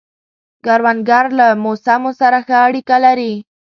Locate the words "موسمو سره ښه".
1.63-2.57